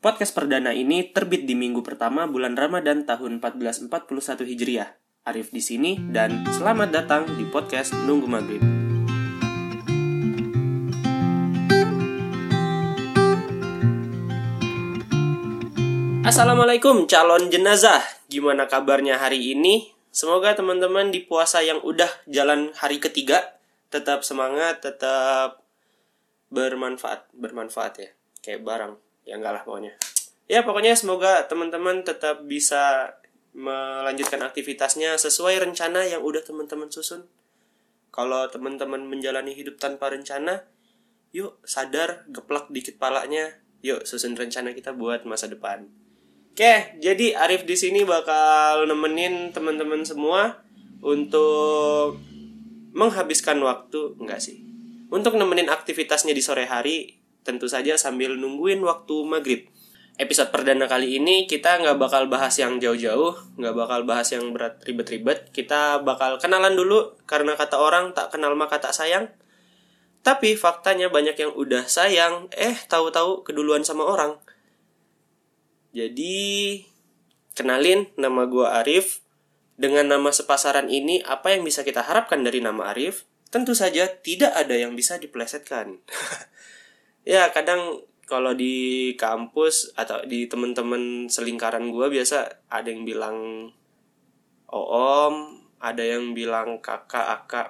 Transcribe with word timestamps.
Podcast 0.00 0.32
perdana 0.32 0.72
ini 0.72 1.12
terbit 1.12 1.44
di 1.44 1.52
minggu 1.52 1.84
pertama 1.84 2.24
bulan 2.24 2.56
Ramadan 2.56 3.04
tahun 3.04 3.36
1441 3.36 4.48
Hijriah. 4.48 4.96
Arif 5.28 5.52
di 5.52 5.60
sini 5.60 6.00
dan 6.08 6.40
selamat 6.56 6.88
datang 6.88 7.28
di 7.36 7.44
podcast 7.44 7.92
Nunggu 8.08 8.24
Maghrib. 8.24 8.64
Assalamualaikum 16.24 17.04
calon 17.04 17.52
jenazah. 17.52 18.00
Gimana 18.32 18.72
kabarnya 18.72 19.20
hari 19.20 19.52
ini? 19.52 19.92
Semoga 20.08 20.56
teman-teman 20.56 21.12
di 21.12 21.20
puasa 21.28 21.60
yang 21.60 21.84
udah 21.84 22.08
jalan 22.24 22.72
hari 22.72 23.04
ketiga 23.04 23.60
tetap 23.92 24.24
semangat, 24.24 24.80
tetap 24.80 25.60
bermanfaat, 26.48 27.28
bermanfaat 27.36 27.92
ya. 28.00 28.10
Kayak 28.40 28.64
barang. 28.64 29.09
Ya 29.24 29.36
enggak 29.36 29.60
lah 29.60 29.62
pokoknya. 29.64 29.92
Ya 30.50 30.66
pokoknya 30.66 30.98
semoga 30.98 31.46
teman-teman 31.46 32.02
tetap 32.02 32.42
bisa 32.42 33.14
melanjutkan 33.54 34.42
aktivitasnya 34.42 35.18
sesuai 35.18 35.62
rencana 35.62 36.06
yang 36.06 36.22
udah 36.22 36.42
teman-teman 36.42 36.90
susun. 36.90 37.26
Kalau 38.10 38.50
teman-teman 38.50 39.06
menjalani 39.06 39.54
hidup 39.54 39.78
tanpa 39.78 40.10
rencana, 40.10 40.66
yuk 41.30 41.62
sadar, 41.62 42.26
geplak 42.30 42.70
dikit 42.74 42.98
palanya, 42.98 43.54
yuk 43.82 44.02
susun 44.06 44.34
rencana 44.34 44.74
kita 44.74 44.90
buat 44.94 45.22
masa 45.26 45.46
depan. 45.46 45.86
Oke, 46.50 46.98
jadi 46.98 47.38
Arif 47.38 47.62
di 47.62 47.78
sini 47.78 48.02
bakal 48.02 48.90
nemenin 48.90 49.54
teman-teman 49.54 50.02
semua 50.02 50.66
untuk 50.98 52.18
menghabiskan 52.90 53.62
waktu 53.62 54.18
enggak 54.18 54.42
sih? 54.42 54.58
Untuk 55.10 55.38
nemenin 55.38 55.70
aktivitasnya 55.70 56.34
di 56.34 56.42
sore 56.42 56.66
hari, 56.66 57.19
tentu 57.42 57.66
saja 57.66 57.96
sambil 57.96 58.36
nungguin 58.36 58.80
waktu 58.84 59.16
maghrib. 59.24 59.70
Episode 60.20 60.52
perdana 60.52 60.84
kali 60.84 61.16
ini 61.16 61.48
kita 61.48 61.80
nggak 61.80 61.96
bakal 61.96 62.28
bahas 62.28 62.52
yang 62.60 62.76
jauh-jauh, 62.76 63.56
nggak 63.56 63.72
bakal 63.72 64.04
bahas 64.04 64.28
yang 64.36 64.52
berat 64.52 64.76
ribet-ribet. 64.84 65.48
Kita 65.48 66.04
bakal 66.04 66.36
kenalan 66.36 66.76
dulu 66.76 67.16
karena 67.24 67.56
kata 67.56 67.80
orang 67.80 68.12
tak 68.12 68.28
kenal 68.28 68.52
maka 68.52 68.76
tak 68.76 68.92
sayang. 68.92 69.32
Tapi 70.20 70.52
faktanya 70.60 71.08
banyak 71.08 71.40
yang 71.40 71.52
udah 71.56 71.88
sayang, 71.88 72.52
eh 72.52 72.76
tahu-tahu 72.92 73.40
keduluan 73.40 73.80
sama 73.80 74.04
orang. 74.04 74.36
Jadi, 75.96 76.84
kenalin 77.56 78.12
nama 78.20 78.44
gue 78.44 78.68
Arif. 78.68 79.24
Dengan 79.80 80.12
nama 80.12 80.28
sepasaran 80.28 80.92
ini, 80.92 81.24
apa 81.24 81.56
yang 81.56 81.64
bisa 81.64 81.80
kita 81.80 82.04
harapkan 82.04 82.44
dari 82.44 82.60
nama 82.60 82.92
Arif? 82.92 83.24
Tentu 83.48 83.72
saja 83.72 84.04
tidak 84.20 84.52
ada 84.52 84.76
yang 84.76 84.92
bisa 84.92 85.16
diplesetkan. 85.16 85.96
ya, 87.30 87.54
kadang 87.54 88.02
kalau 88.26 88.54
di 88.54 89.14
kampus 89.14 89.94
atau 89.94 90.22
di 90.26 90.50
temen-temen 90.50 91.30
selingkaran 91.30 91.90
gue 91.90 92.06
biasa 92.10 92.66
ada 92.66 92.90
yang 92.90 93.06
bilang 93.06 93.70
om, 94.70 95.34
ada 95.82 96.02
yang 96.02 96.34
bilang 96.34 96.78
kakak, 96.78 97.26
akak, 97.26 97.68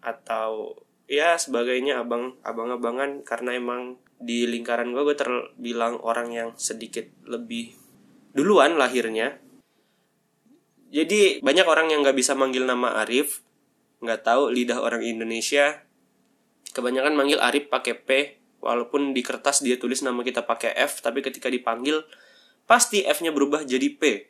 atau 0.00 0.76
ya 1.08 1.36
sebagainya 1.36 2.04
abang, 2.04 2.36
abang-abangan. 2.44 3.20
Karena 3.24 3.56
emang 3.56 4.00
di 4.16 4.48
lingkaran 4.48 4.96
gue 4.96 5.02
gue 5.04 5.16
terbilang 5.16 6.00
orang 6.00 6.32
yang 6.32 6.50
sedikit 6.56 7.04
lebih 7.28 7.76
duluan 8.32 8.80
lahirnya. 8.80 9.40
Jadi 10.88 11.44
banyak 11.44 11.68
orang 11.68 11.92
yang 11.92 12.00
nggak 12.00 12.16
bisa 12.16 12.32
manggil 12.32 12.64
nama 12.64 13.04
Arif 13.04 13.44
nggak 14.00 14.24
tahu 14.24 14.48
lidah 14.48 14.80
orang 14.80 15.04
Indonesia. 15.04 15.84
Kebanyakan 16.72 17.12
manggil 17.12 17.40
Arif 17.44 17.68
pakai 17.68 17.92
P 17.92 18.10
walaupun 18.58 19.14
di 19.14 19.22
kertas 19.22 19.62
dia 19.62 19.78
tulis 19.78 20.02
nama 20.02 20.20
kita 20.22 20.44
pakai 20.44 20.74
F 20.78 21.00
tapi 21.04 21.22
ketika 21.22 21.48
dipanggil 21.48 22.02
pasti 22.68 23.06
F-nya 23.06 23.32
berubah 23.32 23.64
jadi 23.64 23.88
P 23.94 24.28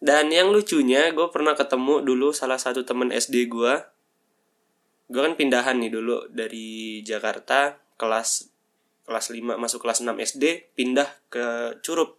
dan 0.00 0.28
yang 0.28 0.52
lucunya 0.52 1.12
gue 1.12 1.28
pernah 1.32 1.56
ketemu 1.56 2.04
dulu 2.04 2.32
salah 2.32 2.60
satu 2.60 2.84
temen 2.84 3.08
SD 3.12 3.48
gue 3.48 3.74
gue 5.06 5.20
kan 5.22 5.34
pindahan 5.38 5.78
nih 5.78 5.92
dulu 5.92 6.26
dari 6.34 7.00
Jakarta 7.06 7.78
kelas 7.94 8.56
kelas 9.06 9.30
5 9.30 9.56
masuk 9.56 9.86
kelas 9.86 10.02
6 10.02 10.18
SD 10.18 10.74
pindah 10.74 11.06
ke 11.30 11.78
Curup. 11.80 12.18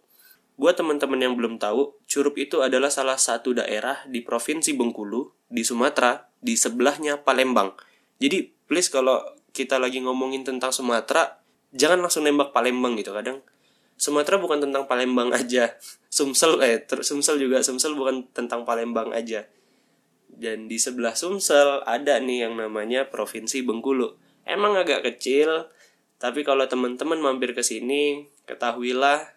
Buat 0.58 0.82
teman-teman 0.82 1.20
yang 1.22 1.38
belum 1.38 1.62
tahu, 1.62 1.94
Curup 2.08 2.34
itu 2.34 2.64
adalah 2.64 2.90
salah 2.90 3.14
satu 3.14 3.54
daerah 3.54 4.02
di 4.10 4.24
Provinsi 4.24 4.74
Bengkulu 4.74 5.46
di 5.46 5.62
Sumatera, 5.62 6.26
di 6.42 6.58
sebelahnya 6.58 7.22
Palembang. 7.22 7.78
Jadi 8.18 8.50
please 8.66 8.90
kalau 8.90 9.22
kita 9.58 9.82
lagi 9.82 9.98
ngomongin 9.98 10.46
tentang 10.46 10.70
Sumatera, 10.70 11.42
jangan 11.74 11.98
langsung 11.98 12.22
nembak 12.22 12.54
Palembang 12.54 12.94
gitu 12.94 13.10
kadang. 13.10 13.42
Sumatera 13.98 14.38
bukan 14.38 14.62
tentang 14.62 14.86
Palembang 14.86 15.34
aja. 15.34 15.74
Sumsel 16.14 16.62
eh 16.62 16.86
Sumsel 17.02 17.42
juga 17.42 17.66
Sumsel 17.66 17.98
bukan 17.98 18.30
tentang 18.30 18.62
Palembang 18.62 19.10
aja. 19.10 19.50
Dan 20.30 20.70
di 20.70 20.78
sebelah 20.78 21.18
Sumsel 21.18 21.82
ada 21.82 22.22
nih 22.22 22.46
yang 22.46 22.54
namanya 22.54 23.10
Provinsi 23.10 23.66
Bengkulu. 23.66 24.14
Emang 24.46 24.78
agak 24.78 25.02
kecil, 25.02 25.66
tapi 26.22 26.46
kalau 26.46 26.64
teman-teman 26.70 27.18
mampir 27.18 27.52
ke 27.52 27.60
sini, 27.66 28.30
ketahuilah 28.46 29.34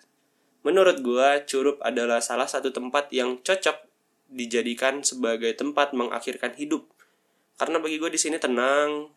menurut 0.62 1.02
gua 1.02 1.42
Curup 1.50 1.82
adalah 1.82 2.22
salah 2.22 2.46
satu 2.46 2.70
tempat 2.70 3.10
yang 3.10 3.42
cocok 3.42 3.90
dijadikan 4.32 5.04
sebagai 5.04 5.52
tempat 5.58 5.92
mengakhirkan 5.92 6.56
hidup. 6.56 6.88
Karena 7.60 7.78
bagi 7.78 8.00
gue 8.00 8.10
di 8.10 8.18
sini 8.18 8.40
tenang, 8.40 9.12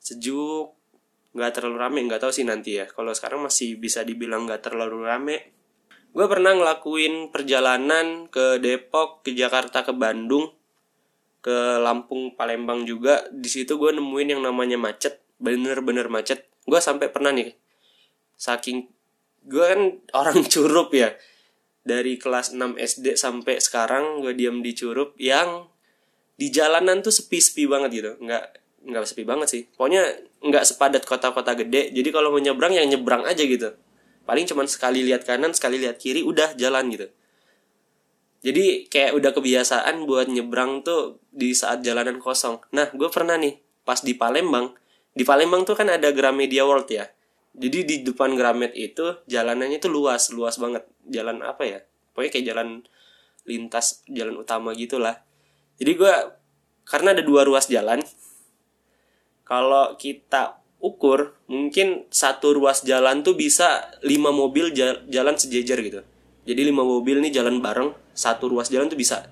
sejuk, 0.00 0.74
nggak 1.36 1.52
terlalu 1.54 1.76
rame, 1.78 2.00
nggak 2.08 2.24
tahu 2.24 2.32
sih 2.32 2.48
nanti 2.48 2.80
ya. 2.80 2.88
Kalau 2.88 3.12
sekarang 3.12 3.44
masih 3.44 3.76
bisa 3.76 4.02
dibilang 4.02 4.48
nggak 4.48 4.66
terlalu 4.66 5.04
rame. 5.04 5.36
Gue 6.10 6.26
pernah 6.26 6.56
ngelakuin 6.56 7.30
perjalanan 7.30 8.26
ke 8.26 8.58
Depok, 8.58 9.22
ke 9.22 9.30
Jakarta, 9.30 9.86
ke 9.86 9.94
Bandung, 9.94 10.50
ke 11.38 11.78
Lampung, 11.78 12.34
Palembang 12.34 12.82
juga. 12.82 13.22
Di 13.30 13.46
situ 13.46 13.78
gue 13.78 13.94
nemuin 13.94 14.34
yang 14.34 14.42
namanya 14.42 14.74
macet, 14.74 15.22
bener-bener 15.38 16.10
macet 16.10 16.50
gue 16.68 16.80
sampai 16.80 17.08
pernah 17.08 17.32
nih 17.32 17.56
saking 18.36 18.86
gue 19.48 19.64
kan 19.64 19.80
orang 20.20 20.44
curup 20.46 20.92
ya 20.92 21.16
dari 21.80 22.20
kelas 22.20 22.52
6 22.52 22.76
SD 22.76 23.16
sampai 23.16 23.56
sekarang 23.58 24.20
gue 24.20 24.36
diam 24.36 24.60
di 24.60 24.76
curup 24.76 25.16
yang 25.16 25.66
di 26.36 26.48
jalanan 26.48 27.00
tuh 27.00 27.12
sepi-sepi 27.12 27.64
banget 27.68 27.90
gitu 28.00 28.12
nggak 28.20 28.59
nggak 28.84 29.04
sepi 29.04 29.24
banget 29.28 29.48
sih. 29.48 29.62
Pokoknya 29.76 30.02
nggak 30.40 30.64
sepadat 30.64 31.02
kota-kota 31.04 31.52
gede. 31.56 31.92
Jadi 31.92 32.08
kalau 32.08 32.32
mau 32.32 32.40
nyebrang 32.40 32.72
yang 32.72 32.88
nyebrang 32.88 33.28
aja 33.28 33.44
gitu. 33.44 33.76
Paling 34.24 34.46
cuman 34.48 34.66
sekali 34.68 35.04
lihat 35.04 35.26
kanan 35.26 35.52
sekali 35.52 35.80
lihat 35.80 36.00
kiri 36.00 36.24
udah 36.24 36.56
jalan 36.56 36.88
gitu. 36.92 37.08
Jadi 38.40 38.88
kayak 38.88 39.12
udah 39.20 39.30
kebiasaan 39.36 40.08
buat 40.08 40.32
nyebrang 40.32 40.80
tuh 40.80 41.20
di 41.28 41.52
saat 41.52 41.84
jalanan 41.84 42.16
kosong. 42.16 42.56
Nah 42.72 42.88
gue 42.88 43.08
pernah 43.12 43.36
nih 43.36 43.60
pas 43.84 44.00
di 44.00 44.16
Palembang. 44.16 44.72
Di 45.12 45.28
Palembang 45.28 45.68
tuh 45.68 45.76
kan 45.76 45.92
ada 45.92 46.08
Gramedia 46.08 46.64
World 46.64 46.88
ya. 46.88 47.04
Jadi 47.52 47.84
di 47.84 47.96
depan 48.06 48.32
Gramet 48.38 48.72
itu 48.78 49.20
jalanannya 49.28 49.82
itu 49.82 49.92
luas 49.92 50.32
luas 50.32 50.56
banget. 50.56 50.88
Jalan 51.04 51.44
apa 51.44 51.68
ya? 51.68 51.78
Pokoknya 52.16 52.30
kayak 52.32 52.46
jalan 52.48 52.68
lintas 53.44 54.06
jalan 54.08 54.40
utama 54.40 54.72
gitulah. 54.72 55.20
Jadi 55.76 55.92
gue 55.98 56.14
karena 56.88 57.12
ada 57.12 57.20
dua 57.20 57.44
ruas 57.44 57.68
jalan 57.68 58.00
kalau 59.50 59.98
kita 59.98 60.62
ukur 60.78 61.34
mungkin 61.50 62.06
satu 62.06 62.54
ruas 62.54 62.86
jalan 62.86 63.26
tuh 63.26 63.34
bisa 63.34 63.90
lima 64.06 64.30
mobil 64.30 64.70
jalan 65.10 65.34
sejajar 65.34 65.82
gitu. 65.82 66.06
Jadi 66.46 66.60
lima 66.70 66.86
mobil 66.86 67.18
nih 67.18 67.34
jalan 67.34 67.58
bareng 67.58 67.90
satu 68.14 68.46
ruas 68.46 68.70
jalan 68.70 68.86
tuh 68.86 68.94
bisa. 68.94 69.26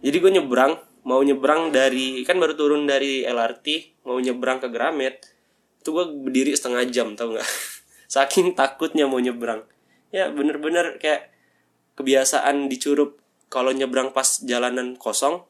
Jadi 0.00 0.16
gue 0.16 0.32
nyebrang 0.32 0.80
mau 1.04 1.20
nyebrang 1.20 1.68
dari 1.76 2.24
kan 2.24 2.40
baru 2.40 2.56
turun 2.56 2.88
dari 2.88 3.20
LRT 3.28 4.00
mau 4.08 4.16
nyebrang 4.16 4.64
ke 4.64 4.72
Gramet 4.72 5.20
itu 5.84 5.92
gue 5.92 6.04
berdiri 6.08 6.56
setengah 6.56 6.88
jam 6.88 7.12
tau 7.12 7.36
nggak? 7.36 7.44
Saking 8.16 8.56
takutnya 8.56 9.04
mau 9.04 9.20
nyebrang. 9.20 9.68
Ya 10.08 10.32
bener-bener 10.32 10.96
kayak 10.96 11.28
kebiasaan 12.00 12.72
dicurup. 12.72 13.20
Kalau 13.52 13.76
nyebrang 13.76 14.16
pas 14.16 14.40
jalanan 14.40 14.96
kosong 14.96 15.44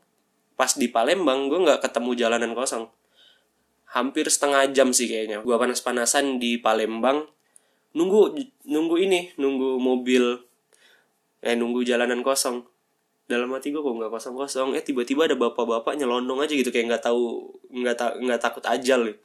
pas 0.58 0.74
di 0.74 0.90
Palembang 0.90 1.46
gue 1.46 1.62
nggak 1.62 1.78
ketemu 1.78 2.10
jalanan 2.18 2.52
kosong 2.58 2.90
hampir 3.92 4.26
setengah 4.28 4.72
jam 4.72 4.90
sih 4.90 5.06
kayaknya. 5.06 5.44
Gue 5.44 5.56
panas-panasan 5.60 6.40
di 6.40 6.56
Palembang. 6.56 7.28
Nunggu 7.92 8.34
nunggu 8.64 8.96
ini 8.96 9.36
nunggu 9.36 9.76
mobil 9.76 10.40
eh 11.44 11.52
nunggu 11.52 11.84
jalanan 11.84 12.24
kosong. 12.24 12.64
Dalam 13.28 13.52
hati 13.52 13.70
gue 13.70 13.80
kok 13.84 13.92
nggak 13.92 14.12
kosong 14.12 14.34
kosong 14.34 14.68
eh 14.76 14.82
tiba-tiba 14.82 15.28
ada 15.28 15.36
bapak-bapak 15.36 15.96
nyelondong 16.00 16.40
aja 16.40 16.52
gitu 16.56 16.72
kayak 16.72 16.88
nggak 16.88 17.04
tahu 17.04 17.52
nggak 17.72 17.96
ta 17.96 18.06
nggak 18.16 18.40
takut 18.40 18.64
ajal 18.66 19.08
nih 19.08 19.16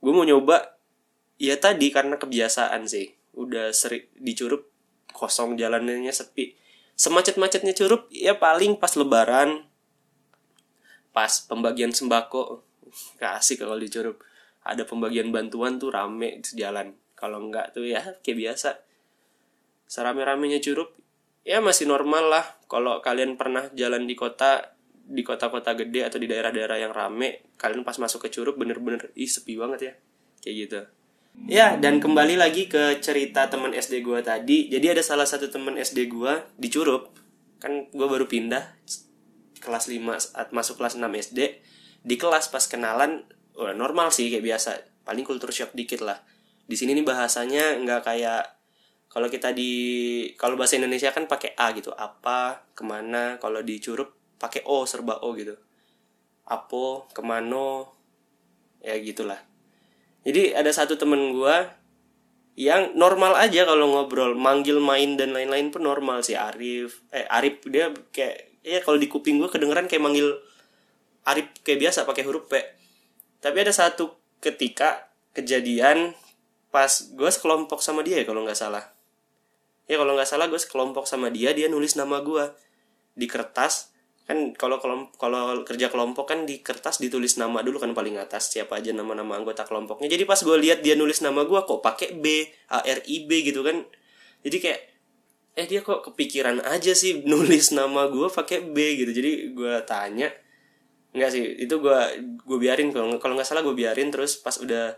gue 0.00 0.12
mau 0.16 0.24
nyoba 0.24 0.80
ya 1.36 1.56
tadi 1.60 1.92
karena 1.92 2.16
kebiasaan 2.16 2.88
sih. 2.88 3.12
Udah 3.36 3.70
sering 3.70 4.08
dicurup 4.18 4.66
kosong 5.12 5.54
jalanannya 5.60 6.10
sepi. 6.10 6.56
Semacet-macetnya 6.96 7.72
curup 7.72 8.08
ya 8.12 8.36
paling 8.36 8.76
pas 8.76 8.92
lebaran 8.96 9.64
pas 11.10 11.42
pembagian 11.48 11.90
sembako 11.90 12.62
gak 13.18 13.40
asik 13.40 13.62
kalau 13.62 13.78
dicurup 13.78 14.20
ada 14.64 14.84
pembagian 14.84 15.32
bantuan 15.32 15.80
tuh 15.80 15.88
rame 15.88 16.44
di 16.44 16.50
jalan 16.60 16.92
kalau 17.16 17.40
enggak 17.40 17.76
tuh 17.76 17.84
ya 17.84 18.00
kayak 18.24 18.36
biasa. 18.36 18.70
Serame-ramenya 19.84 20.62
Curup 20.64 20.96
ya 21.44 21.60
masih 21.60 21.84
normal 21.84 22.32
lah. 22.32 22.44
Kalau 22.64 23.04
kalian 23.04 23.36
pernah 23.36 23.68
jalan 23.76 24.08
di 24.08 24.16
kota 24.16 24.76
di 25.10 25.26
kota-kota 25.26 25.74
gede 25.74 26.06
atau 26.06 26.22
di 26.22 26.30
daerah-daerah 26.30 26.78
yang 26.78 26.94
rame 26.94 27.42
kalian 27.58 27.82
pas 27.82 27.98
masuk 27.98 28.24
ke 28.24 28.28
Curug 28.30 28.54
bener-bener 28.56 29.12
ih 29.16 29.28
sepi 29.28 29.60
banget 29.60 29.80
ya. 29.80 29.92
Kayak 30.40 30.56
gitu. 30.56 30.80
Ya 31.46 31.66
dan 31.76 32.00
kembali 32.00 32.40
lagi 32.40 32.68
ke 32.68 33.00
cerita 33.04 33.48
teman 33.48 33.76
SD 33.76 34.00
gua 34.00 34.24
tadi. 34.24 34.72
Jadi 34.72 34.86
ada 34.88 35.02
salah 35.04 35.28
satu 35.28 35.48
teman 35.52 35.76
SD 35.76 36.08
gua 36.08 36.46
di 36.56 36.72
Curug 36.72 37.12
kan 37.60 37.90
gua 37.92 38.08
baru 38.08 38.24
pindah 38.24 38.64
kelas 39.60 39.92
5 39.92 40.00
saat 40.16 40.48
masuk 40.56 40.80
kelas 40.80 40.96
6 40.96 41.04
SD 41.04 41.60
di 42.00 42.16
kelas 42.16 42.48
pas 42.48 42.64
kenalan 42.64 43.24
udah 43.56 43.76
normal 43.76 44.08
sih 44.08 44.32
kayak 44.32 44.44
biasa. 44.44 44.70
Paling 45.04 45.24
kultur 45.24 45.52
shock 45.52 45.76
dikit 45.76 46.00
lah. 46.00 46.20
Di 46.64 46.78
sini 46.78 46.96
nih 46.96 47.04
bahasanya 47.04 47.76
nggak 47.82 48.02
kayak 48.06 48.44
kalau 49.10 49.26
kita 49.26 49.50
di 49.50 49.72
kalau 50.38 50.54
bahasa 50.54 50.78
Indonesia 50.78 51.10
kan 51.10 51.26
pakai 51.26 51.58
a 51.58 51.74
gitu. 51.74 51.90
Apa 51.92 52.64
ke 52.72 52.86
mana 52.86 53.36
kalau 53.42 53.60
di 53.60 53.82
Curup 53.82 54.14
pakai 54.38 54.64
o 54.64 54.86
serba 54.86 55.20
o 55.26 55.34
gitu. 55.34 55.58
Apo 56.46 57.10
kemano 57.12 57.90
ya 58.80 58.96
gitulah. 59.02 59.38
Jadi 60.24 60.56
ada 60.56 60.70
satu 60.72 60.96
temen 60.96 61.36
gua 61.36 61.74
yang 62.56 62.96
normal 62.96 63.36
aja 63.36 63.66
kalau 63.66 63.90
ngobrol. 63.92 64.38
Manggil 64.38 64.80
main 64.80 65.18
dan 65.18 65.36
lain-lain 65.36 65.68
pun 65.74 65.84
normal 65.84 66.24
sih. 66.24 66.38
Arif 66.38 67.04
eh 67.12 67.26
Arif 67.28 67.66
dia 67.68 67.92
kayak 68.14 68.62
ya 68.64 68.78
kalau 68.80 68.96
di 68.96 69.10
kuping 69.10 69.36
gua 69.42 69.50
kedengeran 69.50 69.90
kayak 69.90 70.06
manggil 70.06 70.38
Arif 71.28 71.52
kayak 71.60 71.88
biasa 71.88 72.08
pakai 72.08 72.24
huruf 72.24 72.48
P. 72.48 72.56
Tapi 73.40 73.56
ada 73.60 73.72
satu 73.72 74.16
ketika 74.40 75.12
kejadian 75.36 76.16
pas 76.70 76.88
gue 76.88 77.30
sekelompok 77.30 77.82
sama 77.82 78.00
dia 78.00 78.22
ya 78.22 78.24
kalau 78.24 78.46
nggak 78.46 78.56
salah. 78.56 78.94
Ya 79.90 79.98
kalau 79.98 80.14
nggak 80.14 80.28
salah 80.28 80.46
gue 80.46 80.60
sekelompok 80.60 81.04
sama 81.04 81.28
dia 81.34 81.50
dia 81.50 81.66
nulis 81.66 81.98
nama 81.98 82.22
gue 82.22 82.54
di 83.18 83.26
kertas. 83.26 83.90
Kan 84.24 84.54
kalau 84.54 84.78
kalau 85.18 85.66
kerja 85.66 85.90
kelompok 85.90 86.30
kan 86.30 86.46
di 86.46 86.62
kertas 86.62 87.02
ditulis 87.02 87.34
nama 87.34 87.66
dulu 87.66 87.82
kan 87.82 87.90
paling 87.90 88.14
atas 88.14 88.54
siapa 88.54 88.78
aja 88.78 88.94
nama-nama 88.94 89.34
anggota 89.34 89.66
kelompoknya. 89.66 90.06
Jadi 90.06 90.22
pas 90.22 90.38
gue 90.38 90.56
lihat 90.56 90.86
dia 90.86 90.94
nulis 90.94 91.18
nama 91.20 91.42
gue 91.42 91.60
kok 91.66 91.82
pakai 91.82 92.14
B 92.14 92.46
A 92.70 92.86
R 92.86 93.02
I 93.10 93.26
B 93.26 93.42
gitu 93.42 93.66
kan. 93.66 93.82
Jadi 94.46 94.56
kayak 94.62 94.80
eh 95.58 95.66
dia 95.66 95.82
kok 95.82 96.06
kepikiran 96.06 96.62
aja 96.62 96.94
sih 96.94 97.26
nulis 97.26 97.74
nama 97.74 98.06
gue 98.06 98.30
pakai 98.30 98.70
B? 98.70 99.02
gitu. 99.02 99.10
Jadi 99.10 99.50
gue 99.50 99.74
tanya 99.82 100.30
nggak 101.10 101.30
sih 101.30 101.42
itu 101.58 101.74
gue 101.82 101.98
gue 102.46 102.58
biarin. 102.58 102.94
Kalau 102.94 103.18
kalau 103.18 103.34
nggak 103.34 103.48
salah 103.48 103.62
gue 103.66 103.74
biarin 103.74 104.14
terus 104.14 104.38
pas 104.38 104.54
udah 104.58 104.94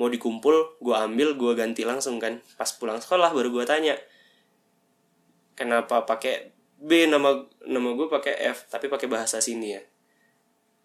mau 0.00 0.10
dikumpul 0.10 0.82
gue 0.82 0.94
ambil 0.96 1.38
gue 1.38 1.52
ganti 1.54 1.86
langsung 1.86 2.18
kan. 2.18 2.42
Pas 2.58 2.70
pulang 2.74 2.98
sekolah 2.98 3.30
baru 3.30 3.50
gue 3.54 3.64
tanya 3.66 3.94
kenapa 5.54 6.02
pakai 6.02 6.50
B? 6.82 7.06
Nama 7.06 7.46
nama 7.70 7.88
gue 7.94 8.08
pakai 8.10 8.42
F 8.50 8.66
tapi 8.66 8.90
pakai 8.90 9.06
bahasa 9.06 9.38
sini 9.38 9.78
ya? 9.78 9.82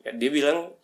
Ya 0.06 0.12
dia 0.14 0.30
bilang 0.30 0.78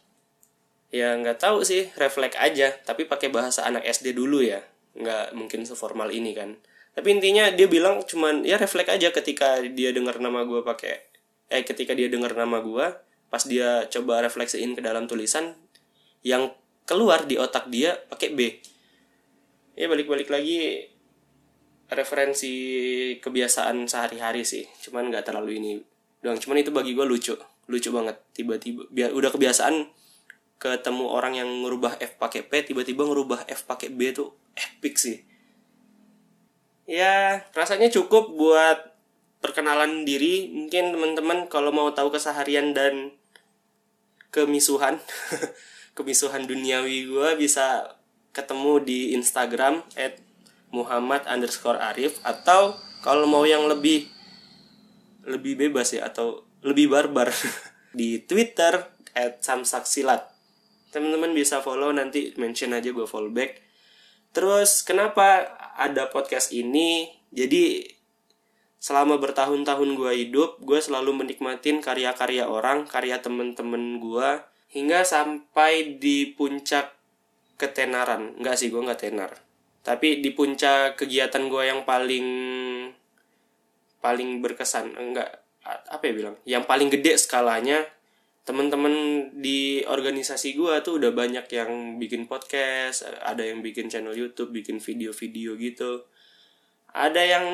ya 0.94 1.18
nggak 1.18 1.42
tahu 1.42 1.66
sih 1.66 1.90
refleks 1.98 2.38
aja 2.38 2.74
tapi 2.86 3.06
pakai 3.06 3.30
bahasa 3.30 3.62
anak 3.66 3.86
SD 3.86 4.18
dulu 4.18 4.42
ya. 4.42 4.66
Nggak 4.98 5.38
mungkin 5.38 5.70
seformal 5.70 6.10
ini 6.10 6.34
kan. 6.34 6.58
Tapi 6.94 7.10
intinya 7.14 7.50
dia 7.54 7.70
bilang 7.70 8.02
cuman 8.06 8.42
ya 8.42 8.58
refleks 8.58 8.90
aja 8.90 9.14
ketika 9.14 9.62
dia 9.62 9.94
dengar 9.94 10.18
nama 10.18 10.46
gue 10.46 10.66
pakai 10.66 11.14
eh 11.54 11.62
ketika 11.62 11.94
dia 11.94 12.10
dengar 12.10 12.34
nama 12.34 12.58
gue 12.66 13.13
pas 13.34 13.42
dia 13.50 13.90
coba 13.90 14.22
refleksiin 14.22 14.78
ke 14.78 14.82
dalam 14.86 15.10
tulisan 15.10 15.58
yang 16.22 16.54
keluar 16.86 17.26
di 17.26 17.42
otak 17.42 17.66
dia 17.74 17.98
pakai 17.98 18.30
B. 18.30 18.62
Ya 19.74 19.90
balik-balik 19.90 20.30
lagi 20.30 20.86
referensi 21.90 22.54
kebiasaan 23.18 23.90
sehari-hari 23.90 24.46
sih. 24.46 24.70
Cuman 24.86 25.10
nggak 25.10 25.34
terlalu 25.34 25.58
ini 25.58 25.72
doang. 26.22 26.38
Cuman 26.38 26.62
itu 26.62 26.70
bagi 26.70 26.94
gue 26.94 27.02
lucu. 27.10 27.34
Lucu 27.66 27.90
banget. 27.90 28.22
Tiba-tiba 28.38 28.86
biar 28.94 29.10
udah 29.18 29.34
kebiasaan 29.34 29.90
ketemu 30.62 31.06
orang 31.10 31.34
yang 31.34 31.50
ngerubah 31.66 31.98
F 31.98 32.22
pakai 32.22 32.46
P 32.46 32.70
tiba-tiba 32.70 33.02
ngerubah 33.02 33.50
F 33.50 33.66
pakai 33.66 33.90
B 33.90 34.14
tuh 34.14 34.30
epic 34.54 35.02
sih. 35.02 35.26
Ya 36.86 37.42
rasanya 37.58 37.90
cukup 37.90 38.30
buat 38.30 38.94
perkenalan 39.42 40.06
diri. 40.06 40.54
Mungkin 40.54 40.94
teman-teman 40.94 41.50
kalau 41.50 41.74
mau 41.74 41.90
tahu 41.98 42.14
keseharian 42.14 42.78
dan 42.78 43.18
kemisuhan. 44.34 44.98
Kemisuhan 45.98 46.50
duniawi 46.50 47.06
gue 47.06 47.30
bisa 47.38 47.94
ketemu 48.34 48.82
di 48.82 49.00
Instagram 49.14 49.86
at 49.94 50.18
Muhammad 50.74 51.22
underscore 51.30 51.78
Arif 51.78 52.18
atau 52.26 52.74
kalau 53.06 53.30
mau 53.30 53.46
yang 53.46 53.70
lebih 53.70 54.10
lebih 55.30 55.54
bebas 55.56 55.94
ya 55.94 56.10
atau 56.10 56.50
lebih 56.66 56.90
barbar 56.90 57.30
di 58.00 58.26
Twitter 58.26 58.82
at 59.14 59.46
Samsaksilat. 59.46 60.34
Teman-teman 60.90 61.38
bisa 61.38 61.62
follow 61.62 61.94
nanti 61.94 62.34
mention 62.42 62.74
aja 62.74 62.90
gue 62.90 63.06
follow 63.06 63.30
back. 63.30 63.62
Terus 64.34 64.82
kenapa 64.82 65.46
ada 65.78 66.10
podcast 66.10 66.50
ini? 66.50 67.06
Jadi 67.30 67.86
selama 68.84 69.16
bertahun-tahun 69.16 69.96
gue 69.96 70.12
hidup 70.28 70.60
gue 70.60 70.76
selalu 70.84 71.24
menikmatin 71.24 71.80
karya-karya 71.80 72.44
orang 72.44 72.84
karya 72.84 73.24
temen-temen 73.24 74.04
gue 74.04 74.44
hingga 74.76 75.08
sampai 75.08 75.96
di 76.04 76.36
puncak 76.36 76.92
ketenaran. 77.56 78.36
Nggak 78.44 78.60
sih 78.60 78.68
gue 78.68 78.84
nggak 78.84 79.00
tenar. 79.00 79.32
Tapi 79.88 80.20
di 80.20 80.36
puncak 80.36 81.00
kegiatan 81.00 81.48
gue 81.48 81.64
yang 81.64 81.88
paling 81.88 82.28
paling 84.04 84.44
berkesan 84.44 85.00
enggak 85.00 85.32
apa 85.64 86.04
ya 86.04 86.12
bilang 86.12 86.36
yang 86.44 86.68
paling 86.68 86.92
gede 86.92 87.16
skalanya 87.16 87.88
temen-temen 88.44 89.32
di 89.40 89.80
organisasi 89.88 90.60
gue 90.60 90.84
tuh 90.84 91.00
udah 91.00 91.16
banyak 91.16 91.48
yang 91.48 91.96
bikin 91.96 92.28
podcast 92.28 93.08
ada 93.24 93.48
yang 93.48 93.64
bikin 93.64 93.88
channel 93.88 94.12
YouTube 94.12 94.52
bikin 94.52 94.84
video-video 94.84 95.56
gitu 95.56 96.04
ada 96.94 97.26
yang 97.26 97.46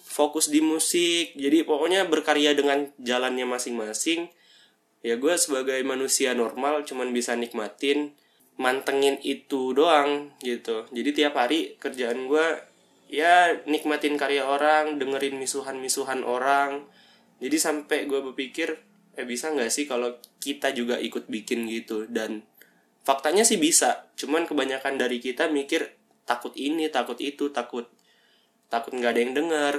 fokus 0.00 0.48
di 0.48 0.64
musik. 0.64 1.36
Jadi 1.36 1.62
pokoknya 1.68 2.08
berkarya 2.08 2.56
dengan 2.56 2.88
jalannya 2.96 3.44
masing-masing. 3.44 4.32
Ya 5.04 5.20
gue 5.20 5.36
sebagai 5.36 5.78
manusia 5.84 6.32
normal 6.32 6.82
cuman 6.88 7.12
bisa 7.12 7.36
nikmatin 7.36 8.16
mantengin 8.56 9.20
itu 9.20 9.76
doang 9.76 10.32
gitu. 10.40 10.88
Jadi 10.88 11.12
tiap 11.12 11.36
hari 11.36 11.76
kerjaan 11.76 12.24
gue 12.26 12.46
ya 13.12 13.54
nikmatin 13.68 14.16
karya 14.16 14.48
orang 14.48 14.96
dengerin 14.96 15.36
misuhan-misuhan 15.36 16.24
orang. 16.24 16.88
Jadi 17.38 17.56
sampai 17.60 18.08
gue 18.08 18.18
berpikir 18.32 18.80
eh 19.16 19.28
bisa 19.28 19.52
nggak 19.52 19.68
sih 19.68 19.84
kalau 19.84 20.16
kita 20.40 20.72
juga 20.72 20.96
ikut 20.96 21.28
bikin 21.28 21.68
gitu? 21.68 22.08
Dan 22.08 22.48
faktanya 23.04 23.44
sih 23.44 23.60
bisa. 23.60 24.08
Cuman 24.16 24.48
kebanyakan 24.48 24.96
dari 24.96 25.20
kita 25.20 25.52
mikir 25.52 25.92
takut 26.24 26.56
ini 26.56 26.88
takut 26.88 27.20
itu 27.20 27.52
takut 27.52 27.92
takut 28.66 28.92
nggak 28.94 29.12
ada 29.16 29.20
yang 29.22 29.34
denger 29.34 29.74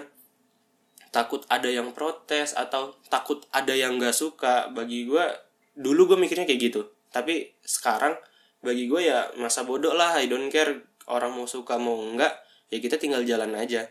takut 1.11 1.41
ada 1.49 1.65
yang 1.65 1.95
protes 1.95 2.53
atau 2.53 2.95
takut 3.07 3.41
ada 3.49 3.73
yang 3.73 3.97
nggak 3.97 4.13
suka. 4.13 4.69
Bagi 4.71 5.07
gue 5.07 5.25
dulu 5.73 6.13
gue 6.13 6.17
mikirnya 6.19 6.45
kayak 6.45 6.61
gitu. 6.71 6.81
Tapi 7.09 7.57
sekarang 7.63 8.13
bagi 8.61 8.85
gue 8.85 9.01
ya 9.07 9.31
masa 9.39 9.63
bodoh 9.63 9.97
lah. 9.97 10.19
I 10.19 10.29
don't 10.29 10.51
care 10.51 10.85
orang 11.07 11.33
mau 11.33 11.47
suka 11.47 11.79
mau 11.79 11.97
enggak 12.03 12.37
ya 12.69 12.77
kita 12.77 12.99
tinggal 12.99 13.23
jalan 13.23 13.55
aja. 13.55 13.87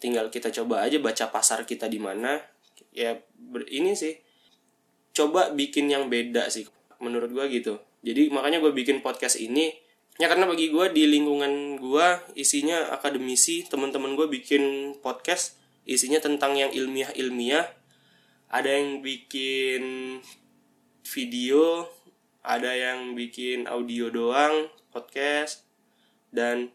Tinggal 0.00 0.28
kita 0.34 0.50
coba 0.50 0.84
aja 0.84 0.98
baca 0.98 1.30
pasar 1.30 1.62
kita 1.62 1.86
di 1.86 2.02
mana. 2.02 2.40
Ya 2.90 3.22
ini 3.70 3.94
sih 3.94 4.18
coba 5.14 5.52
bikin 5.54 5.86
yang 5.92 6.10
beda 6.10 6.48
sih. 6.50 6.66
Menurut 6.98 7.30
gue 7.30 7.44
gitu. 7.52 7.78
Jadi 8.04 8.28
makanya 8.34 8.60
gue 8.60 8.72
bikin 8.72 9.00
podcast 9.00 9.40
ini 9.40 9.72
ya 10.18 10.30
karena 10.30 10.46
bagi 10.46 10.70
gue 10.70 10.86
di 10.94 11.10
lingkungan 11.10 11.78
gue 11.82 12.06
isinya 12.38 12.94
akademisi 12.94 13.66
teman-teman 13.66 14.14
gue 14.14 14.30
bikin 14.30 14.94
podcast 15.02 15.58
isinya 15.84 16.22
tentang 16.22 16.54
yang 16.54 16.70
ilmiah 16.70 17.10
ilmiah 17.18 17.66
ada 18.48 18.70
yang 18.70 19.02
bikin 19.02 20.18
video 21.02 21.90
ada 22.44 22.76
yang 22.76 23.16
bikin 23.16 23.64
audio 23.64 24.12
doang 24.12 24.68
podcast 24.92 25.64
dan 26.28 26.70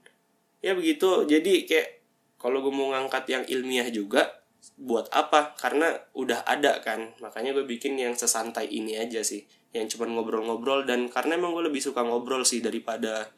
ya 0.66 0.74
begitu. 0.74 1.28
Jadi 1.30 1.70
kayak 1.70 2.02
kalau 2.42 2.64
gue 2.66 2.74
mau 2.74 2.90
ngangkat 2.96 3.24
yang 3.30 3.44
ilmiah 3.46 3.88
juga 3.94 4.42
buat 4.80 5.12
apa? 5.12 5.54
Karena 5.60 5.94
udah 6.18 6.48
ada 6.48 6.80
kan. 6.80 7.14
Makanya 7.22 7.54
gue 7.54 7.68
bikin 7.68 8.00
yang 8.02 8.18
sesantai 8.18 8.72
ini 8.72 8.96
aja 8.98 9.22
sih 9.22 9.44
yang 9.70 9.86
cuma 9.86 10.10
ngobrol-ngobrol 10.10 10.86
dan 10.90 11.12
karena 11.14 11.38
emang 11.38 11.54
gue 11.54 11.70
lebih 11.70 11.82
suka 11.82 12.02
ngobrol 12.02 12.42
sih 12.42 12.58
daripada 12.58 13.30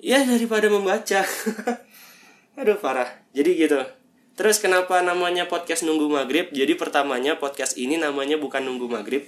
ya 0.00 0.24
daripada 0.24 0.68
membaca. 0.72 1.24
Aduh 2.60 2.80
parah. 2.80 3.20
Jadi 3.36 3.50
gitu. 3.56 3.80
Terus 4.36 4.60
kenapa 4.60 5.00
namanya 5.00 5.48
podcast 5.48 5.84
nunggu 5.84 6.08
maghrib? 6.12 6.52
Jadi 6.52 6.76
pertamanya 6.76 7.40
podcast 7.40 7.76
ini 7.76 7.96
namanya 7.96 8.36
bukan 8.36 8.64
nunggu 8.64 8.88
maghrib. 8.88 9.24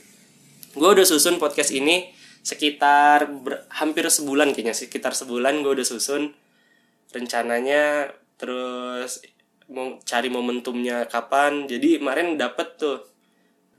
Gue 0.76 0.88
udah 0.92 1.04
susun 1.04 1.40
podcast 1.40 1.72
ini 1.72 2.12
sekitar 2.44 3.28
ber, 3.28 3.68
hampir 3.72 4.04
sebulan 4.08 4.52
kayaknya 4.52 4.76
sekitar 4.76 5.12
sebulan 5.12 5.60
gue 5.64 5.80
udah 5.80 5.86
susun 5.88 6.32
rencananya. 7.12 8.12
Terus 8.36 9.24
mau 9.68 10.00
cari 10.04 10.28
momentumnya 10.28 11.08
kapan. 11.08 11.68
Jadi 11.68 12.00
kemarin 12.00 12.36
dapet 12.36 12.76
tuh 12.80 13.00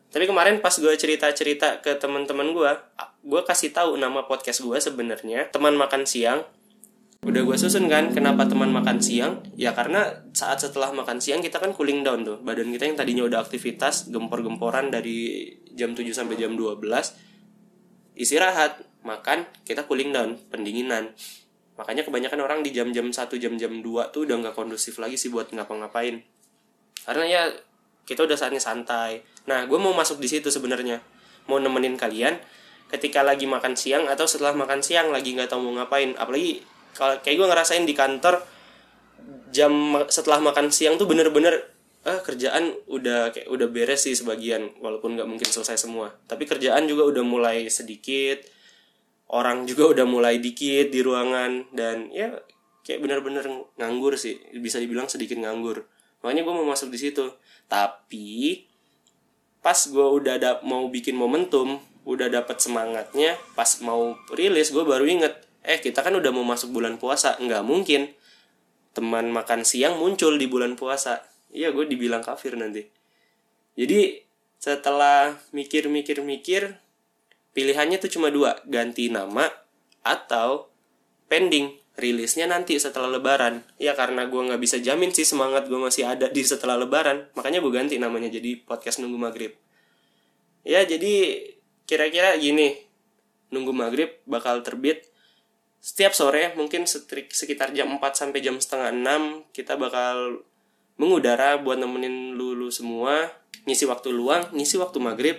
tapi 0.10 0.25
kemarin 0.25 0.58
pas 0.58 0.74
gue 0.74 0.89
cerita 0.98 1.30
cerita 1.38 1.78
ke 1.86 1.94
teman-teman 2.01 2.50
gue 2.50 2.72
gue 3.30 3.42
kasih 3.46 3.70
tahu 3.70 3.94
nama 4.01 4.25
podcast 4.25 4.66
gue 4.66 4.78
sebenarnya 4.82 5.54
teman 5.54 5.78
makan 5.78 6.10
siang. 6.10 6.42
Udah 7.20 7.44
gue 7.44 7.58
susun 7.60 7.92
kan 7.92 8.10
kenapa 8.16 8.48
teman 8.50 8.74
makan 8.74 9.04
siang? 9.04 9.44
Ya 9.54 9.75
karena 9.75 10.24
saat 10.34 10.63
setelah 10.63 10.89
makan 10.96 11.22
siang 11.22 11.46
kita 11.46 11.62
kan 11.62 11.78
cooling 11.78 12.01
down 12.01 12.25
tuh. 12.25 12.42
Badan 12.42 12.74
kita 12.74 12.89
yang 12.89 12.98
tadinya 12.98 13.24
udah 13.28 13.44
aktivitas 13.44 14.10
gempor-gemporan 14.10 14.89
dari 14.89 15.51
jam 15.78 15.94
7 15.94 16.10
sampai 16.10 16.39
jam 16.39 16.58
12 16.58 16.82
istirahat 18.20 18.84
makan 19.06 19.46
kita 19.63 19.86
cooling 19.86 20.10
down 20.10 20.42
pendinginan. 20.50 21.13
Makanya 21.78 22.04
kebanyakan 22.04 22.39
orang 22.44 22.60
di 22.66 22.74
jam-jam 22.74 23.08
1 23.13 23.30
jam-jam 23.39 23.74
2 23.80 24.12
tuh 24.12 24.25
udah 24.25 24.36
nggak 24.42 24.56
kondusif 24.58 24.98
lagi 24.98 25.16
sih 25.16 25.30
buat 25.30 25.54
ngapa-ngapain. 25.54 26.24
Karena 27.06 27.25
ya 27.30 27.44
kita 28.10 28.25
udah 28.25 28.34
saatnya 28.34 28.58
santai. 28.58 29.22
Nah 29.46 29.70
gue 29.70 29.78
mau 29.78 29.94
masuk 29.94 30.18
di 30.18 30.25
situ 30.25 30.50
sebenarnya. 30.50 30.98
Mau 31.46 31.62
nemenin 31.62 31.94
kalian 31.94 32.42
ketika 32.89 33.22
lagi 33.22 33.46
makan 33.46 33.78
siang 33.78 34.10
atau 34.10 34.25
setelah 34.25 34.58
makan 34.58 34.82
siang 34.82 35.13
lagi 35.13 35.38
nggak 35.38 35.54
tahu 35.54 35.62
mau 35.70 35.78
ngapain. 35.78 36.18
Apalagi 36.18 36.66
kalau 36.98 37.22
kayak 37.22 37.38
gue 37.38 37.48
ngerasain 37.54 37.86
di 37.86 37.94
kantor 37.94 38.42
jam 39.54 39.94
setelah 40.10 40.42
makan 40.42 40.74
siang 40.74 40.98
tuh 40.98 41.06
bener-bener 41.06 41.78
ah 42.08 42.18
kerjaan 42.25 42.74
udah 42.89 43.30
kayak 43.30 43.46
udah 43.51 43.68
beres 43.70 44.10
sih 44.10 44.18
sebagian 44.18 44.74
walaupun 44.82 45.13
nggak 45.13 45.30
mungkin 45.30 45.46
selesai 45.46 45.78
semua. 45.78 46.10
Tapi 46.25 46.50
kerjaan 46.50 46.89
juga 46.89 47.06
udah 47.06 47.22
mulai 47.22 47.70
sedikit 47.70 48.42
orang 49.30 49.70
juga 49.70 49.86
udah 49.86 50.10
mulai 50.10 50.42
dikit 50.42 50.89
di 50.89 51.06
ruangan 51.06 51.70
dan 51.70 52.10
ya 52.10 52.34
kayak 52.82 53.06
bener-bener 53.06 53.46
nganggur 53.78 54.18
sih. 54.18 54.42
Bisa 54.58 54.82
dibilang 54.82 55.06
sedikit 55.06 55.38
nganggur 55.38 55.86
makanya 56.20 56.44
gue 56.46 56.54
mau 56.54 56.68
masuk 56.68 56.92
di 56.92 57.00
situ. 57.00 57.26
Tapi 57.70 58.66
pas 59.60 59.76
gue 59.76 60.08
udah 60.08 60.40
ada 60.40 60.52
mau 60.64 60.88
bikin 60.88 61.20
momentum 61.20 61.80
udah 62.08 62.32
dapat 62.32 62.64
semangatnya 62.64 63.36
pas 63.54 63.68
mau 63.84 64.16
rilis 64.32 64.72
gue 64.72 64.82
baru 64.82 65.04
inget 65.04 65.36
eh 65.62 65.78
kita 65.84 66.00
kan 66.00 66.16
udah 66.16 66.32
mau 66.32 66.46
masuk 66.48 66.72
bulan 66.72 66.96
puasa. 66.98 67.36
Nggak 67.38 67.64
mungkin. 67.64 68.02
Teman 68.90 69.30
makan 69.30 69.62
siang 69.68 70.02
muncul 70.02 70.36
di 70.40 70.50
bulan 70.50 70.74
puasa. 70.74 71.22
Iya 71.54 71.70
gue 71.70 71.86
dibilang 71.86 72.26
kafir 72.26 72.58
nanti. 72.58 72.90
Jadi 73.78 74.18
setelah 74.60 75.40
mikir-mikir-mikir 75.56 76.82
pilihannya 77.54 77.98
tuh 78.02 78.12
cuma 78.12 78.34
dua. 78.34 78.60
Ganti 78.66 79.14
nama 79.14 79.46
atau 80.02 80.74
pending 81.30 81.78
rilisnya 82.00 82.48
nanti 82.48 82.79
setelah 82.79 83.12
lebaran. 83.12 83.62
Ya 83.77 83.94
karena 83.94 84.25
gue 84.25 84.39
nggak 84.39 84.62
bisa 84.63 84.79
jamin 84.79 85.12
sih 85.12 85.27
semangat 85.27 85.68
gue 85.68 85.77
masih 85.77 86.08
ada 86.08 86.32
di 86.32 86.41
setelah 86.41 86.79
lebaran. 86.79 87.27
Makanya 87.36 87.60
gue 87.60 87.72
ganti 87.72 87.96
namanya 88.00 88.32
jadi 88.32 88.63
podcast 88.63 89.03
nunggu 89.03 89.20
maghrib. 89.20 89.53
Ya 90.63 90.82
jadi 90.88 91.44
kira-kira 91.84 92.39
gini. 92.39 92.79
Nunggu 93.51 93.75
maghrib 93.75 94.18
bakal 94.25 94.63
terbit 94.63 95.10
setiap 95.79 96.12
sore 96.12 96.51
mungkin 96.60 96.84
sekitar 97.32 97.72
jam 97.72 97.88
4 97.96 98.03
sampai 98.12 98.44
jam 98.44 98.60
setengah 98.60 98.91
6 98.91 99.56
kita 99.56 99.79
bakal 99.79 100.44
mengudara 101.00 101.56
buat 101.56 101.79
nemenin 101.79 102.36
lulu 102.36 102.68
semua 102.68 103.32
ngisi 103.63 103.88
waktu 103.88 104.12
luang 104.12 104.51
ngisi 104.51 104.75
waktu 104.75 105.00
maghrib. 105.00 105.38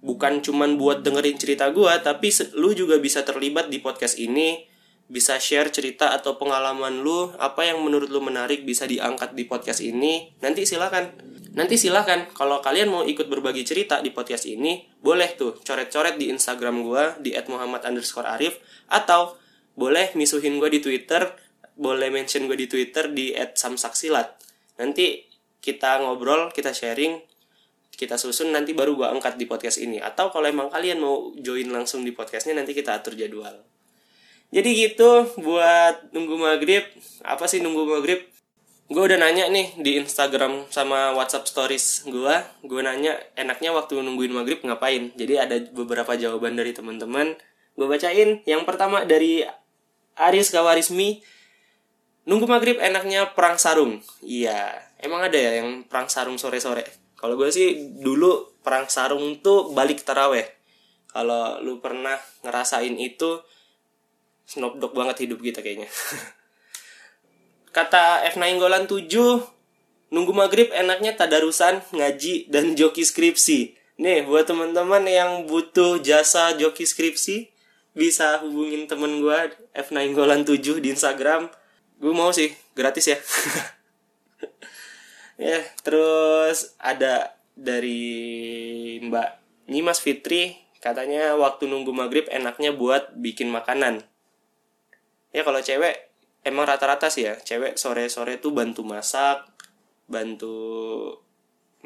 Bukan 0.00 0.40
cuman 0.40 0.80
buat 0.80 1.04
dengerin 1.04 1.36
cerita 1.36 1.68
gue 1.72 1.92
tapi 2.00 2.32
lu 2.56 2.72
juga 2.72 2.96
bisa 2.96 3.20
terlibat 3.24 3.68
di 3.68 3.80
podcast 3.80 4.16
ini 4.16 4.69
bisa 5.10 5.42
share 5.42 5.74
cerita 5.74 6.14
atau 6.14 6.38
pengalaman 6.38 7.02
lu 7.02 7.34
apa 7.42 7.66
yang 7.66 7.82
menurut 7.82 8.06
lu 8.06 8.22
menarik 8.22 8.62
bisa 8.62 8.86
diangkat 8.86 9.34
di 9.34 9.42
podcast 9.42 9.82
ini. 9.82 10.30
Nanti 10.38 10.62
silakan. 10.62 11.10
Nanti 11.58 11.74
silakan. 11.74 12.30
Kalau 12.30 12.62
kalian 12.62 12.86
mau 12.86 13.02
ikut 13.02 13.26
berbagi 13.26 13.66
cerita 13.66 13.98
di 13.98 14.14
podcast 14.14 14.46
ini 14.46 14.86
boleh 15.02 15.34
tuh 15.34 15.58
coret-coret 15.66 16.14
di 16.14 16.30
Instagram 16.30 16.86
gue 16.86 17.04
di 17.26 17.30
@muhammad_arif 17.34 18.62
atau 18.86 19.34
boleh 19.74 20.14
misuhin 20.14 20.62
gue 20.62 20.70
di 20.70 20.78
Twitter 20.78 21.26
boleh 21.74 22.12
mention 22.12 22.46
gue 22.46 22.54
di 22.54 22.70
Twitter 22.70 23.10
di 23.10 23.34
@samsaksilat. 23.34 24.38
Nanti 24.78 25.26
kita 25.58 26.06
ngobrol 26.06 26.54
kita 26.54 26.70
sharing 26.70 27.18
kita 27.90 28.16
susun 28.16 28.54
nanti 28.54 28.72
baru 28.72 28.94
gue 28.94 29.08
angkat 29.10 29.34
di 29.34 29.50
podcast 29.50 29.82
ini. 29.82 29.98
Atau 29.98 30.30
kalau 30.30 30.46
emang 30.46 30.70
kalian 30.70 31.02
mau 31.02 31.34
join 31.34 31.66
langsung 31.66 32.06
di 32.06 32.14
podcastnya 32.14 32.54
nanti 32.54 32.78
kita 32.78 32.94
atur 32.94 33.18
jadwal 33.18 33.69
jadi 34.50 34.70
gitu 34.90 35.30
buat 35.38 36.10
nunggu 36.10 36.34
maghrib 36.34 36.82
apa 37.22 37.46
sih 37.46 37.62
nunggu 37.62 37.86
maghrib? 37.86 38.26
Gue 38.90 39.06
udah 39.06 39.22
nanya 39.22 39.46
nih 39.46 39.78
di 39.78 40.02
Instagram 40.02 40.66
sama 40.66 41.14
WhatsApp 41.14 41.46
Stories 41.46 42.02
gue 42.10 42.34
gue 42.66 42.80
nanya 42.82 43.14
enaknya 43.38 43.70
waktu 43.70 44.02
nungguin 44.02 44.34
maghrib 44.34 44.58
ngapain? 44.66 45.14
Jadi 45.14 45.34
ada 45.38 45.56
beberapa 45.70 46.18
jawaban 46.18 46.58
dari 46.58 46.74
teman-teman. 46.74 47.38
Gue 47.78 47.86
bacain. 47.86 48.42
Yang 48.42 48.62
pertama 48.66 49.06
dari 49.06 49.46
Aris 50.18 50.50
Kawarismi 50.50 51.22
nunggu 52.26 52.50
maghrib 52.50 52.82
enaknya 52.82 53.30
perang 53.38 53.62
sarung. 53.62 54.02
Iya 54.26 54.74
emang 54.98 55.24
ada 55.24 55.38
ya 55.38 55.62
yang 55.62 55.86
perang 55.86 56.10
sarung 56.10 56.36
sore-sore? 56.36 56.82
Kalau 57.14 57.38
gue 57.38 57.52
sih 57.52 57.94
dulu 58.00 58.50
perang 58.64 58.88
sarung 58.90 59.38
tuh 59.38 59.70
balik 59.70 60.02
taraweh. 60.02 60.44
Kalau 61.10 61.58
lu 61.60 61.82
pernah 61.82 62.14
ngerasain 62.46 62.94
itu, 62.96 63.42
snobdog 64.50 64.90
banget 64.90 65.30
hidup 65.30 65.38
kita 65.38 65.62
kayaknya. 65.62 65.86
Kata 67.76 68.26
F9 68.34 68.58
Golan 68.58 68.90
7, 68.90 69.06
nunggu 70.10 70.32
maghrib 70.34 70.74
enaknya 70.74 71.14
tadarusan, 71.14 71.86
ngaji, 71.94 72.50
dan 72.50 72.74
joki 72.74 73.06
skripsi. 73.06 73.78
Nih, 74.02 74.26
buat 74.26 74.50
teman-teman 74.50 75.06
yang 75.06 75.46
butuh 75.46 76.02
jasa 76.02 76.58
joki 76.58 76.82
skripsi, 76.82 77.46
bisa 77.94 78.42
hubungin 78.42 78.90
temen 78.90 79.22
gue 79.22 79.54
F9 79.70 80.18
Golan 80.18 80.42
7 80.42 80.82
di 80.82 80.90
Instagram. 80.90 81.46
Gue 82.02 82.10
mau 82.10 82.34
sih, 82.34 82.50
gratis 82.74 83.06
ya. 83.06 83.18
ya 85.40 85.62
terus 85.80 86.76
ada 86.76 87.38
dari 87.56 89.00
Mbak 89.00 89.28
Nyimas 89.72 90.02
Fitri 90.02 90.58
katanya 90.84 91.32
waktu 91.36 91.64
nunggu 91.64 91.92
maghrib 91.96 92.28
enaknya 92.28 92.76
buat 92.76 93.16
bikin 93.16 93.48
makanan 93.48 94.04
ya 95.30 95.42
kalau 95.46 95.62
cewek 95.62 96.10
emang 96.42 96.66
rata-rata 96.66 97.08
sih 97.08 97.26
ya. 97.26 97.34
Cewek 97.38 97.76
sore-sore 97.76 98.38
tuh 98.38 98.54
bantu 98.54 98.82
masak 98.82 99.50
bantu 100.10 100.58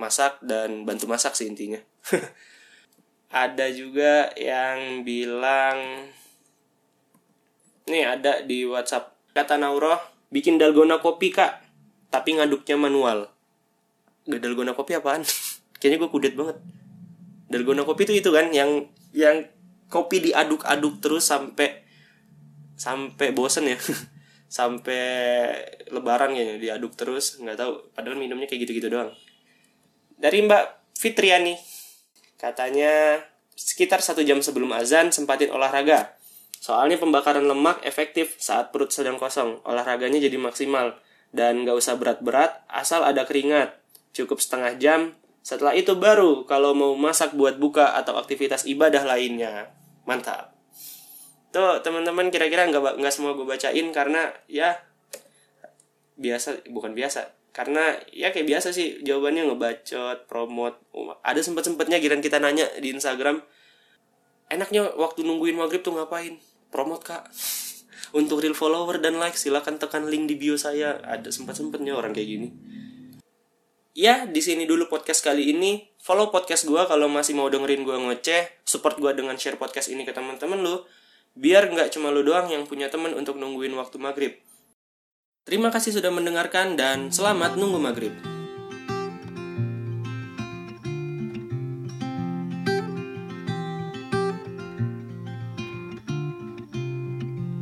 masak 0.00 0.40
dan 0.40 0.88
bantu 0.88 1.04
masak 1.06 1.36
sih 1.36 1.46
intinya. 1.46 1.78
Ada 3.44 3.68
juga 3.74 4.32
yang 4.38 5.04
bilang 5.04 6.08
nih 7.84 8.06
ada 8.06 8.40
di 8.46 8.62
WhatsApp. 8.64 9.12
Kata 9.34 9.58
Nauroh 9.58 9.98
bikin 10.30 10.56
dalgona 10.56 11.02
kopi 11.02 11.34
kak 11.34 11.60
tapi 12.08 12.38
ngaduknya 12.38 12.78
manual. 12.78 13.34
Gak 14.30 14.38
dalgona 14.38 14.72
kopi 14.72 14.94
apaan? 14.96 15.26
Kayaknya 15.82 15.98
gue 16.06 16.10
kudet 16.14 16.34
banget. 16.38 16.62
Dalgona 17.50 17.82
kopi 17.82 18.06
itu 18.06 18.14
itu 18.22 18.30
kan 18.30 18.54
yang 18.54 18.86
yang 19.10 19.50
kopi 19.90 20.22
diaduk-aduk 20.30 21.02
terus 21.02 21.26
sampai 21.26 21.83
sampai 22.74 23.30
bosen 23.34 23.70
ya. 23.70 23.78
Sampai 24.54 25.02
lebaran 25.90 26.30
kayaknya 26.30 26.62
diaduk 26.62 26.94
terus 26.94 27.42
nggak 27.42 27.58
tahu. 27.58 27.90
Padahal 27.90 28.14
minumnya 28.14 28.46
kayak 28.46 28.62
gitu-gitu 28.68 28.86
doang. 28.86 29.10
Dari 30.14 30.46
Mbak 30.46 30.94
Fitriani. 30.94 31.58
Katanya 32.38 33.18
sekitar 33.58 33.98
satu 33.98 34.22
jam 34.22 34.38
sebelum 34.38 34.70
azan 34.70 35.10
sempatin 35.10 35.50
olahraga. 35.50 36.14
Soalnya 36.62 37.02
pembakaran 37.02 37.44
lemak 37.44 37.82
efektif 37.82 38.38
saat 38.38 38.70
perut 38.70 38.94
sedang 38.94 39.18
kosong. 39.18 39.58
Olahraganya 39.66 40.22
jadi 40.22 40.38
maksimal. 40.38 41.02
Dan 41.34 41.66
nggak 41.66 41.74
usah 41.74 41.98
berat-berat 41.98 42.62
asal 42.70 43.02
ada 43.02 43.26
keringat. 43.26 43.74
Cukup 44.14 44.38
setengah 44.38 44.78
jam. 44.78 45.18
Setelah 45.42 45.74
itu 45.74 45.98
baru 45.98 46.46
kalau 46.46 46.72
mau 46.78 46.94
masak 46.94 47.34
buat 47.34 47.58
buka 47.58 47.98
atau 47.98 48.16
aktivitas 48.16 48.70
ibadah 48.70 49.02
lainnya. 49.02 49.74
Mantap. 50.06 50.53
Tuh 51.54 51.78
teman-teman 51.86 52.34
kira-kira 52.34 52.66
nggak 52.66 52.98
nggak 52.98 53.14
semua 53.14 53.38
gue 53.38 53.46
bacain 53.46 53.86
karena 53.94 54.34
ya 54.50 54.74
biasa 56.18 56.66
bukan 56.70 56.98
biasa 56.98 57.30
karena 57.54 57.94
ya 58.10 58.34
kayak 58.34 58.50
biasa 58.50 58.74
sih 58.74 59.02
jawabannya 59.06 59.46
ngebacot 59.46 60.26
promote 60.26 60.78
ada 61.22 61.38
sempet 61.38 61.62
sempetnya 61.62 62.02
giran 62.02 62.18
kita 62.18 62.42
nanya 62.42 62.66
di 62.82 62.90
Instagram 62.90 63.42
enaknya 64.52 64.92
waktu 64.94 65.24
nungguin 65.24 65.56
maghrib 65.56 65.80
tuh 65.80 65.96
ngapain? 65.96 66.40
Promote 66.68 67.04
kak. 67.04 67.24
Untuk 68.18 68.44
real 68.44 68.54
follower 68.54 69.02
dan 69.02 69.18
like 69.18 69.34
silahkan 69.34 69.74
tekan 69.74 70.06
link 70.06 70.30
di 70.30 70.38
bio 70.38 70.54
saya. 70.54 71.02
Ada 71.02 71.34
sempat 71.34 71.58
sempetnya 71.58 71.98
orang 71.98 72.14
kayak 72.14 72.28
gini. 72.28 72.48
Ya 73.94 74.26
di 74.26 74.42
sini 74.42 74.66
dulu 74.66 74.86
podcast 74.86 75.22
kali 75.22 75.50
ini. 75.54 75.90
Follow 75.98 76.30
podcast 76.30 76.68
gue 76.68 76.82
kalau 76.86 77.10
masih 77.10 77.34
mau 77.34 77.50
dengerin 77.50 77.82
gue 77.82 77.96
ngoceh 77.96 78.62
support 78.62 79.00
gue 79.00 79.10
dengan 79.16 79.34
share 79.34 79.58
podcast 79.58 79.90
ini 79.90 80.04
ke 80.04 80.12
teman-teman 80.12 80.60
lu 80.60 80.84
biar 81.34 81.70
nggak 81.70 81.94
cuma 81.94 82.14
lu 82.14 82.22
doang 82.22 82.50
yang 82.50 82.66
punya 82.66 82.86
temen 82.90 83.14
untuk 83.14 83.38
nungguin 83.38 83.74
waktu 83.74 83.98
maghrib 83.98 84.34
Terima 85.44 85.68
kasih 85.68 86.00
sudah 86.00 86.08
mendengarkan 86.08 86.72
dan 86.72 87.12
selamat 87.12 87.60
nunggu 87.60 87.76
maghrib. 87.76 88.16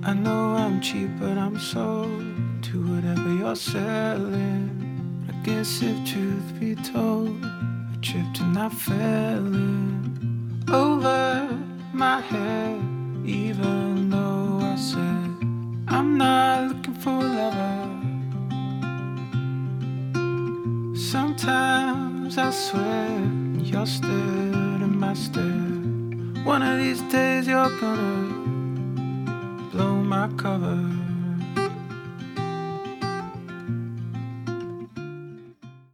I 0.07 0.15
know 0.15 0.55
I'm 0.55 0.79
cheap, 0.79 1.11
but 1.19 1.35
I'm 1.35 1.59
sold 1.59 2.23
to 2.71 2.75
whatever 2.87 3.35
you're 3.35 3.59
selling. 3.59 4.71
I 5.27 5.35
guess 5.43 5.83
if 5.83 5.99
truth 6.07 6.55
be 6.63 6.79
told, 6.87 7.35
I 7.43 7.99
tripped 7.99 8.39
and 8.47 8.55
I 8.55 8.71
fell 8.71 9.43
in 9.43 10.63
over 10.71 11.51
my 11.91 12.23
head, 12.23 12.79
even 13.25 14.11
though 14.11 14.59
I 14.61 14.77
said 14.77 15.31
I'm 15.89 16.19
not 16.19 16.69
looking 16.69 16.95
for 16.95 17.11
a 17.11 17.29
lover. 17.39 17.89
Sometimes 20.97 22.39
I 22.39 22.51
swear 22.51 23.21
you're 23.59 23.87
still 23.87 24.83
in 24.83 24.99
my 24.99 25.15
stare. 25.15 25.45
One 26.45 26.63
of 26.63 26.79
these 26.79 27.03
days 27.13 27.47
you're 27.47 27.81
gonna 27.81 29.71
blow 29.71 29.95
my 29.97 30.29
cover. 30.37 31.02